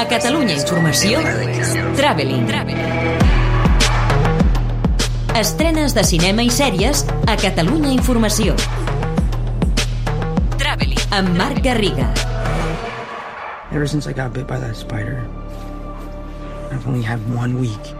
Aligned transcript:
A 0.00 0.08
Catalunya 0.08 0.54
Informació, 0.56 1.20
Traveling. 1.92 2.46
Estrenes 5.36 5.92
de 5.92 6.04
cinema 6.08 6.40
i 6.40 6.48
sèries 6.48 7.02
a 7.28 7.34
Catalunya 7.36 7.92
Informació. 7.92 8.56
Traveling. 10.56 11.04
Amb 11.12 11.36
Marc 11.36 11.60
Garriga. 11.60 12.08
Ever 13.76 13.84
since 13.84 14.08
I 14.08 14.16
got 14.16 14.32
bit 14.32 14.48
by 14.48 14.56
that 14.56 14.72
spider, 14.72 15.20
I've 16.72 16.88
only 16.88 17.04
had 17.04 17.20
one 17.36 17.60
week 17.60 17.92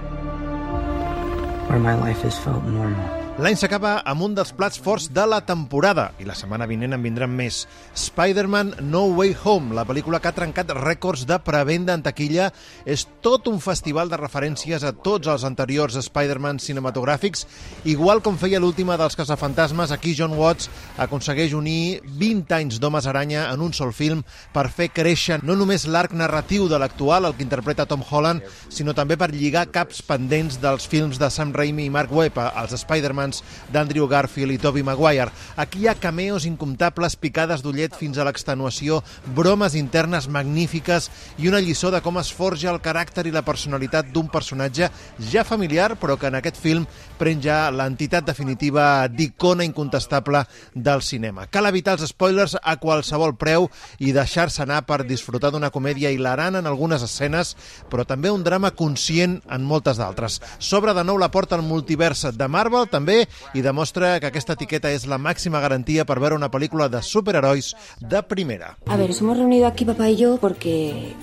where 1.68 1.78
my 1.78 2.00
life 2.00 2.24
has 2.24 2.38
felt 2.38 2.64
normal. 2.64 3.20
L'any 3.38 3.54
s'acaba 3.56 3.92
amb 4.10 4.24
un 4.26 4.32
dels 4.34 4.50
plats 4.52 4.76
forts 4.82 5.06
de 5.14 5.22
la 5.24 5.38
temporada 5.46 6.08
i 6.20 6.26
la 6.28 6.34
setmana 6.36 6.66
vinent 6.68 6.92
en 6.96 7.00
vindran 7.00 7.30
més. 7.32 7.62
Spider-Man 7.96 8.74
No 8.90 9.04
Way 9.16 9.36
Home, 9.45 9.70
la 9.78 9.86
pel·lícula 9.88 10.18
que 10.20 10.28
ha 10.28 10.34
trencat 10.36 10.72
rècords 10.76 11.22
de 11.28 11.38
prevenda 11.40 11.95
en 11.95 12.02
taquilla, 12.02 12.50
és 12.84 13.06
tot 13.22 13.46
un 13.48 13.60
festival 13.62 14.10
de 14.10 14.19
referències 14.20 14.84
a 14.84 14.91
tots 14.92 15.30
els 15.30 15.46
anteriors 15.46 15.96
Spider-Man 16.02 16.58
cinematogràfics. 16.60 17.46
Igual 17.88 18.20
com 18.20 18.36
feia 18.36 18.60
l'última 18.60 18.98
dels 19.00 19.16
caçafantasmes, 19.16 19.94
aquí 19.94 20.12
John 20.19 20.34
Watts 20.36 20.69
aconsegueix 21.00 21.55
unir 21.56 22.02
20 22.20 22.58
anys 22.58 22.83
d'Homes 22.83 23.08
Aranya 23.08 23.47
en 23.55 23.64
un 23.64 23.72
sol 23.72 23.94
film 23.97 24.24
per 24.52 24.66
fer 24.74 24.91
créixer 24.92 25.38
no 25.47 25.56
només 25.56 25.86
l'arc 25.86 26.12
narratiu 26.12 26.69
de 26.69 26.83
l'actual, 26.83 27.30
el 27.30 27.38
que 27.38 27.47
interpreta 27.47 27.88
Tom 27.88 28.02
Holland, 28.05 28.42
sinó 28.69 28.92
també 28.92 29.16
per 29.16 29.30
lligar 29.33 29.69
caps 29.70 30.02
pendents 30.02 30.60
dels 30.60 30.91
films 30.91 31.22
de 31.22 31.30
Sam 31.30 31.55
Raimi 31.56 31.86
i 31.86 31.94
Mark 31.94 32.12
Webb, 32.12 32.36
els 32.36 32.77
Spider-Man 32.84 33.20
romans 33.20 33.45
d'Andrew 33.73 34.09
Garfield 34.09 34.52
i 34.52 34.59
Tobey 34.59 34.83
Maguire. 34.83 35.30
Aquí 35.56 35.84
hi 35.84 35.88
ha 35.88 35.95
cameos 35.95 36.47
incomptables, 36.47 37.16
picades 37.16 37.62
d'ullet 37.62 37.95
fins 37.97 38.19
a 38.19 38.24
l'extenuació, 38.24 39.02
bromes 39.37 39.74
internes 39.74 40.28
magnífiques 40.28 41.11
i 41.38 41.48
una 41.48 41.61
lliçó 41.61 41.91
de 41.91 42.01
com 42.01 42.19
es 42.19 42.33
forja 42.33 42.70
el 42.73 42.80
caràcter 42.80 43.27
i 43.27 43.34
la 43.34 43.45
personalitat 43.45 44.11
d'un 44.12 44.28
personatge 44.28 44.91
ja 45.31 45.44
familiar, 45.44 45.97
però 46.00 46.17
que 46.17 46.31
en 46.31 46.39
aquest 46.39 46.56
film 46.56 46.86
pren 47.19 47.42
ja 47.42 47.70
l'entitat 47.70 48.25
definitiva 48.25 49.06
d'icona 49.09 49.64
incontestable 49.64 50.44
del 50.75 51.03
cinema. 51.03 51.47
Cal 51.50 51.69
evitar 51.69 51.98
els 51.98 52.09
spoilers 52.09 52.56
a 52.62 52.77
qualsevol 52.81 53.37
preu 53.37 53.69
i 53.98 54.14
deixar-se 54.16 54.62
anar 54.64 54.87
per 54.89 55.05
disfrutar 55.05 55.53
d'una 55.53 55.70
comèdia 55.70 56.11
hilarant 56.11 56.56
en 56.56 56.66
algunes 56.66 57.05
escenes, 57.05 57.56
però 57.91 58.06
també 58.06 58.31
un 58.31 58.44
drama 58.44 58.72
conscient 58.72 59.41
en 59.50 59.66
moltes 59.66 60.00
d'altres. 60.00 60.41
S'obre 60.59 60.94
de 60.97 61.05
nou 61.05 61.19
la 61.20 61.31
porta 61.31 61.59
al 61.59 61.66
multivers 61.66 62.25
de 62.37 62.48
Marvel, 62.48 62.89
també 62.91 63.09
també 63.11 63.27
i 63.55 63.62
demostra 63.62 64.19
que 64.20 64.30
aquesta 64.30 64.55
etiqueta 64.55 64.91
és 64.94 65.06
la 65.11 65.19
màxima 65.19 65.61
garantia 65.61 66.06
per 66.06 66.19
veure 66.22 66.39
una 66.39 66.50
pel·lícula 66.50 66.89
de 66.89 67.03
superherois 67.03 67.75
de 68.00 68.22
primera. 68.22 68.77
A 68.86 68.97
ver, 68.97 69.08
nos 69.08 69.20
hemos 69.20 69.36
reunido 69.36 69.66
aquí 69.66 69.84
papá 69.84 70.08
y 70.08 70.16
yo 70.16 70.39
porque 70.41 71.14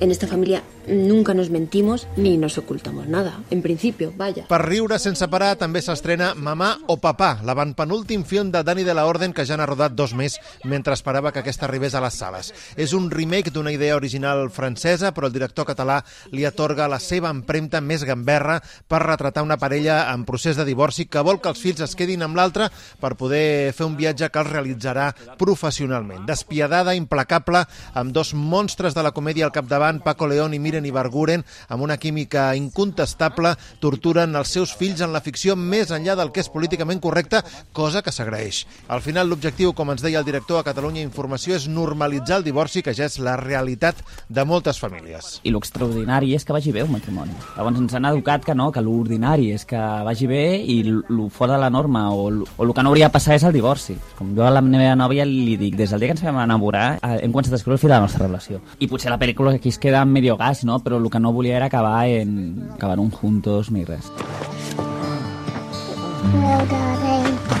en 0.00 0.10
esta 0.10 0.26
familia 0.26 0.62
nunca 0.86 1.34
nos 1.34 1.50
mentimos 1.50 2.08
ni 2.16 2.36
nos 2.36 2.58
ocultamos 2.58 3.06
nada, 3.08 3.40
en 3.50 3.62
principio, 3.62 4.12
vaya. 4.16 4.46
Per 4.48 4.60
riure 4.62 4.98
sense 4.98 5.26
parar 5.30 5.54
també 5.60 5.82
s'estrena 5.82 6.32
Mamà 6.34 6.72
o 6.90 6.98
Papà, 7.00 7.36
l'avantpenúltim 7.46 8.24
film 8.24 8.50
de 8.52 8.62
Dani 8.66 8.84
de 8.84 8.94
la 8.94 9.06
Orden 9.06 9.32
que 9.32 9.46
ja 9.46 9.56
n'ha 9.56 9.68
rodat 9.68 9.94
dos 9.94 10.14
més 10.18 10.38
mentre 10.64 10.96
esperava 10.96 11.32
que 11.32 11.42
aquesta 11.42 11.68
arribés 11.68 11.94
a 11.94 12.02
les 12.02 12.18
sales. 12.18 12.52
És 12.76 12.92
un 12.96 13.10
remake 13.10 13.52
d'una 13.52 13.72
idea 13.72 13.96
original 13.96 14.48
francesa, 14.50 15.12
però 15.14 15.28
el 15.28 15.36
director 15.36 15.68
català 15.68 16.00
li 16.32 16.44
atorga 16.48 16.88
la 16.90 17.00
seva 17.00 17.30
empremta 17.30 17.80
més 17.80 18.04
gamberra 18.08 18.58
per 18.88 19.02
retratar 19.04 19.44
una 19.46 19.58
parella 19.58 20.12
en 20.12 20.24
procés 20.24 20.56
de 20.56 20.66
divorci 20.66 21.06
que 21.06 21.22
vol 21.22 21.40
que 21.40 21.52
els 21.52 21.62
fills 21.62 21.84
es 21.84 21.96
quedin 21.96 22.26
amb 22.26 22.36
l'altre 22.36 22.68
per 23.00 23.14
poder 23.16 23.72
fer 23.76 23.86
un 23.86 23.96
viatge 23.96 24.30
que 24.32 24.42
els 24.42 24.50
realitzarà 24.50 25.12
professionalment. 25.38 26.26
Despiadada, 26.26 26.96
implacable, 26.98 27.64
amb 27.94 28.12
dos 28.12 28.34
monstres 28.34 28.94
de 28.94 29.02
la 29.02 29.12
comèdia 29.14 29.46
al 29.46 29.54
capdavant, 29.54 30.02
Paco 30.02 30.26
León 30.26 30.54
i 30.54 30.58
Mir 30.58 30.71
Miren 30.72 30.86
i 30.88 30.92
Barguren, 30.94 31.42
amb 31.68 31.84
una 31.84 31.98
química 32.00 32.46
incontestable, 32.56 33.50
torturen 33.82 34.32
els 34.38 34.54
seus 34.56 34.70
fills 34.72 35.02
en 35.04 35.12
la 35.12 35.20
ficció 35.20 35.52
més 35.52 35.90
enllà 35.92 36.14
del 36.16 36.30
que 36.32 36.40
és 36.40 36.48
políticament 36.48 37.02
correcte, 37.04 37.42
cosa 37.76 38.00
que 38.00 38.14
s'agraeix. 38.14 38.62
Al 38.88 39.02
final, 39.04 39.28
l'objectiu, 39.28 39.74
com 39.76 39.92
ens 39.92 40.00
deia 40.00 40.22
el 40.22 40.24
director 40.24 40.62
a 40.62 40.64
Catalunya 40.64 41.02
Informació, 41.04 41.58
és 41.58 41.66
normalitzar 41.68 42.38
el 42.40 42.46
divorci, 42.46 42.80
que 42.80 42.94
ja 42.96 43.04
és 43.04 43.18
la 43.20 43.34
realitat 43.36 44.00
de 44.32 44.46
moltes 44.48 44.80
famílies. 44.80 45.42
I 45.44 45.52
l'extraordinari 45.52 46.32
és 46.38 46.48
que 46.48 46.56
vagi 46.56 46.72
bé 46.72 46.86
un 46.86 46.94
matrimoni. 46.94 47.36
Llavors 47.58 47.82
ens 47.82 47.92
han 47.98 48.08
educat 48.08 48.48
que 48.48 48.56
no, 48.56 48.70
que 48.72 48.80
l'ordinari 48.80 49.50
és 49.52 49.68
que 49.68 49.82
vagi 50.08 50.30
bé 50.30 50.42
i 50.56 50.78
el 50.88 51.20
fora 51.28 51.58
de 51.58 51.66
la 51.66 51.68
norma 51.68 52.06
o 52.16 52.30
el 52.32 52.72
que 52.72 52.86
no 52.86 52.94
hauria 52.94 53.10
de 53.10 53.16
passar 53.18 53.36
és 53.36 53.44
el 53.44 53.52
divorci. 53.52 53.98
Com 54.16 54.32
jo 54.38 54.48
a 54.48 54.54
la 54.54 54.64
meva 54.64 54.96
nòvia 54.96 55.28
li 55.28 55.58
dic, 55.60 55.76
des 55.76 55.92
del 55.92 56.00
dia 56.00 56.14
que 56.14 56.16
ens 56.16 56.24
vam 56.24 56.40
enamorar 56.46 56.86
eh, 56.96 57.18
hem 57.26 57.36
començat 57.36 57.52
a 57.52 57.60
escriure 57.60 57.76
el 57.76 57.84
fil 57.84 57.92
de 57.92 57.98
la 57.98 58.06
nostra 58.06 58.24
relació. 58.24 58.64
I 58.80 58.88
potser 58.88 59.12
la 59.12 59.20
pel·lícula 59.20 59.52
aquí 59.58 59.68
es 59.68 59.78
queda 59.82 60.00
en 60.00 60.12
medio 60.16 60.38
gas, 60.40 60.61
no? 60.64 60.78
Però 60.80 60.98
el 60.98 61.10
que 61.10 61.20
no 61.20 61.32
volia 61.32 61.56
era 61.56 61.66
acabar 61.66 62.06
en... 62.08 62.70
acabar 62.74 62.98
un 63.00 63.10
juntos 63.10 63.70
ni 63.70 63.84
res. 63.84 64.12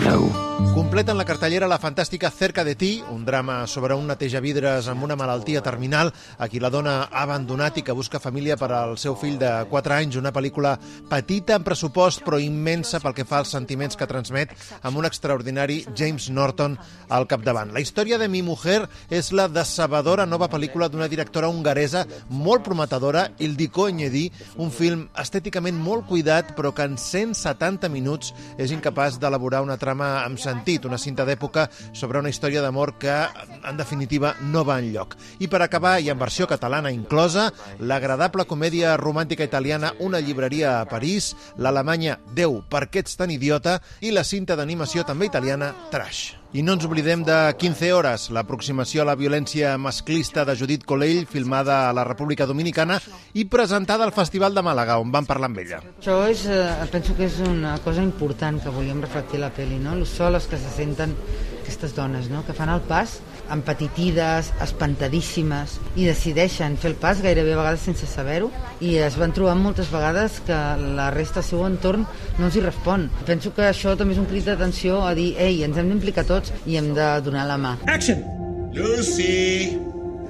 Hello. 0.04 0.51
Completen 0.92 1.16
la 1.16 1.24
cartellera 1.24 1.68
la 1.70 1.78
fantàstica 1.80 2.28
Cerca 2.28 2.66
de 2.68 2.74
ti, 2.76 2.90
un 3.08 3.22
drama 3.24 3.62
sobre 3.64 3.94
un 3.96 4.10
netejavidres 4.10 4.90
amb 4.92 5.06
una 5.06 5.14
malaltia 5.16 5.62
terminal 5.64 6.10
a 6.36 6.48
qui 6.52 6.60
la 6.60 6.68
dona 6.68 7.06
ha 7.06 7.22
abandonat 7.22 7.78
i 7.80 7.82
que 7.86 7.94
busca 7.96 8.20
família 8.20 8.58
per 8.60 8.68
al 8.76 8.98
seu 9.00 9.16
fill 9.16 9.38
de 9.40 9.48
4 9.70 9.94
anys. 9.96 10.18
Una 10.20 10.34
pel·lícula 10.36 10.74
petita 11.08 11.56
en 11.56 11.64
pressupost 11.64 12.20
però 12.26 12.36
immensa 12.36 13.00
pel 13.00 13.16
que 13.16 13.24
fa 13.24 13.38
als 13.40 13.54
sentiments 13.56 13.96
que 13.96 14.08
transmet 14.10 14.52
amb 14.82 15.00
un 15.00 15.08
extraordinari 15.08 15.78
James 15.96 16.26
Norton 16.28 16.76
al 17.08 17.24
capdavant. 17.24 17.72
La 17.72 17.80
història 17.80 18.20
de 18.20 18.28
Mi 18.28 18.44
Mujer 18.44 18.82
és 19.08 19.32
la 19.32 19.48
decebedora 19.48 20.28
nova 20.28 20.50
pel·lícula 20.52 20.90
d'una 20.92 21.08
directora 21.08 21.48
hongaresa 21.48 22.04
molt 22.28 22.68
prometedora, 22.68 23.30
Ildiko 23.40 23.88
Enyedi, 23.88 24.26
un 24.60 24.68
film 24.68 25.08
estèticament 25.16 25.80
molt 25.80 26.04
cuidat 26.12 26.52
però 26.52 26.76
que 26.76 26.84
en 26.84 27.00
170 27.00 27.88
minuts 27.88 28.36
és 28.60 28.76
incapaç 28.76 29.16
d'elaborar 29.16 29.64
una 29.64 29.80
trama 29.80 30.18
amb 30.20 30.36
sentit 30.36 30.81
sentit, 30.82 30.86
una 30.86 30.98
cinta 30.98 31.24
d'època 31.24 31.68
sobre 31.92 32.18
una 32.18 32.30
història 32.30 32.62
d'amor 32.62 32.98
que, 32.98 33.12
en 33.64 33.76
definitiva, 33.76 34.34
no 34.40 34.64
va 34.64 34.78
en 34.80 34.92
lloc. 34.92 35.16
I 35.40 35.48
per 35.48 35.62
acabar, 35.62 36.00
i 36.00 36.10
en 36.10 36.18
versió 36.18 36.46
catalana 36.46 36.90
inclosa, 36.90 37.52
l'agradable 37.78 38.46
comèdia 38.46 38.96
romàntica 38.96 39.44
italiana 39.44 39.92
Una 40.00 40.20
llibreria 40.20 40.80
a 40.80 40.86
París, 40.86 41.34
l'Alemanya 41.56 42.18
Déu, 42.34 42.62
per 42.68 42.88
què 42.90 43.02
ets 43.02 43.16
tan 43.16 43.30
idiota, 43.30 43.80
i 44.00 44.10
la 44.10 44.24
cinta 44.24 44.56
d'animació 44.56 45.04
també 45.04 45.26
italiana 45.26 45.74
Trash. 45.90 46.41
I 46.52 46.60
no 46.60 46.74
ens 46.76 46.84
oblidem 46.84 47.22
de 47.24 47.36
15 47.56 47.92
hores, 47.96 48.26
l'aproximació 48.36 49.00
a 49.00 49.06
la 49.08 49.14
violència 49.16 49.70
masclista 49.80 50.42
de 50.44 50.52
Judit 50.60 50.82
Colell, 50.84 51.22
filmada 51.24 51.78
a 51.86 51.94
la 51.96 52.04
República 52.04 52.44
Dominicana 52.44 52.98
i 53.32 53.46
presentada 53.48 54.04
al 54.04 54.12
Festival 54.12 54.52
de 54.52 54.60
Màlaga, 54.66 54.98
on 55.00 55.08
van 55.14 55.24
parlar 55.24 55.48
amb 55.48 55.62
ella. 55.62 55.80
Això 55.94 56.18
és, 56.28 56.44
eh, 56.44 56.90
penso 56.92 57.16
que 57.16 57.24
és 57.24 57.38
una 57.40 57.78
cosa 57.78 58.02
important 58.02 58.60
que 58.60 58.68
volíem 58.68 59.00
reflectir 59.00 59.40
la 59.40 59.48
pel·li, 59.48 59.80
no? 59.80 59.96
Los 59.96 60.10
soles 60.10 60.44
que 60.44 60.58
se 60.58 60.68
senten 60.76 61.16
aquestes 61.62 61.94
dones, 61.96 62.28
no? 62.28 62.44
que 62.44 62.52
fan 62.52 62.68
el 62.68 62.82
pas 62.84 63.16
empetitides, 63.52 64.52
espantadíssimes 64.64 65.78
i 65.96 66.06
decideixen 66.08 66.76
fer 66.80 66.92
el 66.92 66.98
pas 67.00 67.22
gairebé 67.24 67.54
a 67.54 67.60
vegades 67.60 67.86
sense 67.88 68.08
saber-ho 68.08 68.50
i 68.80 68.96
es 69.02 69.18
van 69.20 69.34
trobar 69.36 69.56
moltes 69.58 69.90
vegades 69.92 70.40
que 70.46 70.58
la 70.98 71.10
resta 71.14 71.40
del 71.40 71.48
seu 71.50 71.64
entorn 71.66 72.06
no 72.38 72.48
els 72.48 72.56
hi 72.56 72.64
respon. 72.64 73.08
Penso 73.28 73.54
que 73.56 73.68
això 73.68 73.96
també 73.98 74.16
és 74.16 74.22
un 74.22 74.28
crit 74.30 74.46
d'atenció 74.48 75.02
a 75.06 75.14
dir 75.18 75.32
ei, 75.38 75.62
ens 75.66 75.78
hem 75.78 75.90
d'implicar 75.92 76.26
tots 76.28 76.54
i 76.66 76.78
hem 76.80 76.92
de 76.96 77.08
donar 77.24 77.46
la 77.50 77.58
mà. 77.60 77.76
Action! 77.86 78.22
Lucy! 78.72 79.78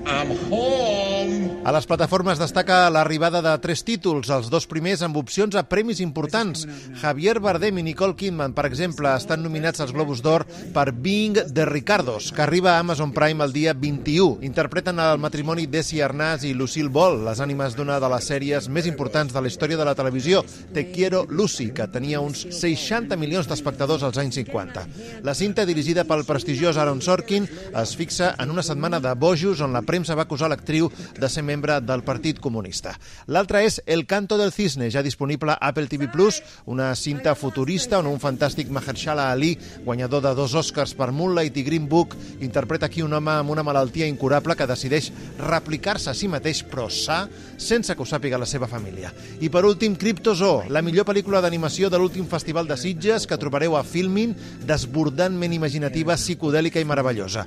I'm 0.04 0.32
home! 0.50 1.31
A 1.62 1.70
les 1.70 1.84
plataformes 1.86 2.40
destaca 2.42 2.88
l'arribada 2.90 3.38
de 3.38 3.52
tres 3.62 3.84
títols, 3.86 4.26
els 4.34 4.48
dos 4.50 4.64
primers 4.66 5.04
amb 5.06 5.14
opcions 5.20 5.54
a 5.54 5.62
premis 5.70 6.00
importants. 6.02 6.64
Javier 6.98 7.36
Bardem 7.38 7.76
i 7.78 7.84
Nicole 7.86 8.16
Kidman, 8.18 8.50
per 8.56 8.64
exemple, 8.66 9.12
estan 9.14 9.44
nominats 9.44 9.78
als 9.78 9.92
Globus 9.94 10.24
d'Or 10.24 10.42
per 10.74 10.88
Being 10.90 11.38
de 11.54 11.66
Ricardos, 11.68 12.32
que 12.34 12.42
arriba 12.42 12.72
a 12.72 12.80
Amazon 12.82 13.12
Prime 13.14 13.44
el 13.46 13.54
dia 13.54 13.74
21. 13.78 14.40
Interpreten 14.42 14.98
el 14.98 15.20
matrimoni 15.22 15.68
Desi 15.70 16.00
Arnaz 16.02 16.42
i 16.42 16.50
Lucille 16.52 16.90
Ball, 16.90 17.20
les 17.28 17.38
ànimes 17.38 17.78
d'una 17.78 18.00
de 18.02 18.10
les 18.10 18.26
sèries 18.32 18.66
més 18.66 18.90
importants 18.90 19.30
de 19.30 19.44
la 19.44 19.52
història 19.52 19.78
de 19.78 19.86
la 19.86 19.94
televisió, 19.94 20.42
Te 20.74 20.88
Quiero 20.90 21.22
Lucy, 21.30 21.68
que 21.70 21.86
tenia 21.86 22.24
uns 22.26 22.42
60 22.58 23.14
milions 23.14 23.46
d'espectadors 23.46 24.02
als 24.02 24.18
anys 24.18 24.40
50. 24.42 24.84
La 25.22 25.38
cinta, 25.38 25.62
dirigida 25.62 26.08
pel 26.10 26.26
prestigiós 26.26 26.74
Aaron 26.74 27.06
Sorkin, 27.06 27.46
es 27.70 27.94
fixa 27.94 28.34
en 28.42 28.50
una 28.50 28.66
setmana 28.66 28.98
de 28.98 29.14
bojos 29.14 29.62
on 29.62 29.72
la 29.72 29.86
premsa 29.86 30.18
va 30.18 30.26
acusar 30.26 30.50
l'actriu 30.50 30.90
de 30.90 31.30
ser 31.30 31.46
membre 31.52 31.78
del 31.84 32.02
Partit 32.02 32.40
Comunista. 32.40 32.96
L'altra 33.28 33.62
és 33.62 33.80
El 33.86 34.06
canto 34.08 34.38
del 34.40 34.52
cisne, 34.52 34.90
ja 34.90 35.04
disponible 35.04 35.52
a 35.52 35.58
Apple 35.68 35.86
TV+, 35.86 36.08
una 36.66 36.94
cinta 36.96 37.34
futurista 37.36 38.00
on 38.00 38.08
un 38.08 38.20
fantàstic 38.20 38.70
Mahershala 38.72 39.30
Ali, 39.32 39.52
guanyador 39.84 40.24
de 40.24 40.34
dos 40.38 40.54
Oscars 40.58 40.96
per 40.96 41.10
Moonlight 41.12 41.56
i 41.60 41.66
Green 41.66 41.88
Book, 41.88 42.16
interpreta 42.40 42.88
aquí 42.88 43.02
un 43.04 43.12
home 43.12 43.36
amb 43.36 43.52
una 43.52 43.64
malaltia 43.66 44.08
incurable 44.08 44.56
que 44.56 44.66
decideix 44.66 45.10
replicar-se 45.38 46.10
a 46.10 46.16
si 46.16 46.30
mateix, 46.32 46.62
però 46.64 46.88
sa, 46.88 47.26
sense 47.60 47.94
que 47.94 48.02
ho 48.02 48.08
sàpiga 48.08 48.40
la 48.40 48.48
seva 48.48 48.70
família. 48.70 49.12
I 49.40 49.50
per 49.52 49.64
últim, 49.68 49.96
Cryptozo, 49.96 50.64
la 50.72 50.82
millor 50.82 51.06
pel·lícula 51.08 51.42
d'animació 51.44 51.92
de 51.92 52.00
l'últim 52.00 52.28
Festival 52.30 52.70
de 52.70 52.80
Sitges 52.80 53.28
que 53.28 53.40
trobareu 53.40 53.76
a 53.76 53.84
Filmin, 53.84 54.36
desbordantment 54.66 55.52
imaginativa, 55.52 56.16
psicodèlica 56.16 56.80
i 56.80 56.88
meravellosa. 56.88 57.44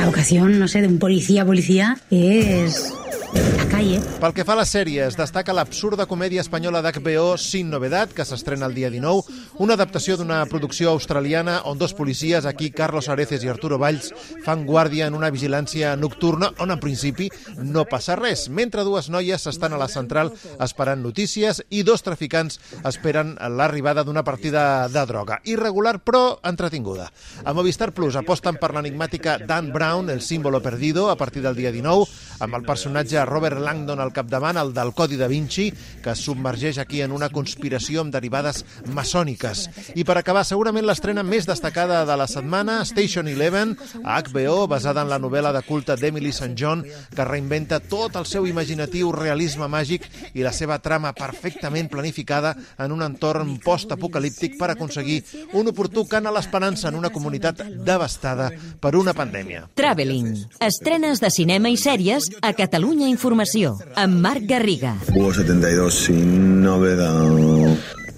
La 0.00 0.06
vocación, 0.06 0.58
no 0.58 0.66
sé, 0.66 0.80
de 0.80 0.88
un 0.88 0.98
policía 0.98 1.44
policía 1.44 1.98
es 2.10 2.94
La 3.34 3.64
calle. 3.70 4.00
Pel 4.20 4.32
que 4.34 4.44
fa 4.44 4.56
a 4.56 4.58
les 4.58 4.70
sèries, 4.74 5.14
destaca 5.14 5.54
l'absurda 5.54 6.06
comèdia 6.10 6.42
espanyola 6.42 6.80
d'HBO 6.82 7.36
Sin 7.38 7.68
Novedad, 7.70 8.10
que 8.10 8.24
s'estrena 8.26 8.66
el 8.66 8.74
dia 8.74 8.90
19, 8.90 9.36
una 9.62 9.76
adaptació 9.78 10.16
d'una 10.18 10.40
producció 10.50 10.90
australiana 10.90 11.60
on 11.70 11.78
dos 11.78 11.94
policies, 11.94 12.44
aquí 12.44 12.72
Carlos 12.74 13.08
Areces 13.08 13.44
i 13.46 13.50
Arturo 13.52 13.78
Valls, 13.78 14.10
fan 14.44 14.64
guàrdia 14.66 15.06
en 15.06 15.14
una 15.14 15.30
vigilància 15.30 15.92
nocturna 15.96 16.50
on 16.58 16.74
en 16.74 16.80
principi 16.82 17.28
no 17.62 17.84
passa 17.86 18.16
res, 18.18 18.48
mentre 18.50 18.82
dues 18.88 19.10
noies 19.14 19.46
estan 19.46 19.76
a 19.76 19.80
la 19.80 19.88
central 19.88 20.32
esperant 20.58 21.04
notícies 21.06 21.62
i 21.70 21.84
dos 21.86 22.02
traficants 22.02 22.58
esperen 22.82 23.36
l'arribada 23.56 24.02
d'una 24.02 24.26
partida 24.26 24.88
de 24.90 25.06
droga. 25.06 25.38
Irregular 25.44 26.00
però 26.02 26.40
entretinguda. 26.42 27.06
A 27.44 27.54
Movistar 27.54 27.92
Plus 27.94 28.18
aposten 28.18 28.58
per 28.58 28.74
l'enigmàtica 28.74 29.38
Dan 29.46 29.70
Brown, 29.72 30.10
el 30.10 30.20
símbolo 30.20 30.60
perdido, 30.60 31.08
a 31.10 31.16
partir 31.16 31.46
del 31.46 31.54
dia 31.54 31.70
19, 31.70 32.10
amb 32.40 32.58
el 32.58 32.66
personatge 32.66 33.19
Robert 33.28 33.60
Langdon 33.60 34.00
al 34.00 34.12
capdavant, 34.12 34.58
el 34.60 34.72
del 34.74 34.92
Codi 34.96 35.18
da 35.20 35.28
Vinci, 35.30 35.68
que 36.02 36.14
submergeix 36.16 36.78
aquí 36.78 37.02
en 37.04 37.12
una 37.12 37.30
conspiració 37.30 38.04
amb 38.04 38.14
derivades 38.14 38.64
maçòniques. 38.94 39.66
I 39.94 40.04
per 40.08 40.18
acabar, 40.20 40.44
segurament 40.48 40.86
l'estrena 40.86 41.24
més 41.26 41.48
destacada 41.48 42.04
de 42.08 42.16
la 42.16 42.28
setmana, 42.30 42.80
Station 42.88 43.28
Eleven, 43.28 43.76
a 44.04 44.20
HBO, 44.22 44.66
basada 44.70 45.04
en 45.04 45.10
la 45.12 45.20
novel·la 45.20 45.52
de 45.56 45.62
culte 45.66 45.96
d'Emily 46.00 46.32
St. 46.32 46.54
John, 46.56 46.84
que 46.84 47.26
reinventa 47.28 47.80
tot 47.80 48.16
el 48.16 48.26
seu 48.26 48.46
imaginatiu 48.48 49.12
realisme 49.12 49.68
màgic 49.70 50.06
i 50.34 50.44
la 50.46 50.54
seva 50.56 50.78
trama 50.80 51.12
perfectament 51.16 51.90
planificada 51.92 52.54
en 52.78 52.94
un 52.94 53.04
entorn 53.04 53.58
post-apocalíptic 53.64 54.56
per 54.58 54.72
aconseguir 54.72 55.20
un 55.58 55.68
oportú 55.70 56.06
cant 56.08 56.26
a 56.26 56.34
l'esperança 56.34 56.88
en 56.88 56.98
una 56.98 57.12
comunitat 57.12 57.62
devastada 57.84 58.50
per 58.80 58.94
una 58.96 59.14
pandèmia. 59.16 59.66
Traveling. 59.78 60.32
Estrenes 60.64 61.20
de 61.22 61.30
cinema 61.34 61.70
i 61.70 61.78
sèries 61.80 62.30
a 62.40 62.52
Catalunya 62.56 63.09
Informació, 63.10 63.76
amb 63.98 64.20
Marc 64.22 64.46
Garriga. 64.46 64.94
Hugo 65.14 65.32
72 65.34 65.94
sin 66.06 66.62
novedad. 66.62 67.59